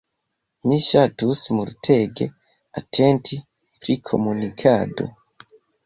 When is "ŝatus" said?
0.85-1.41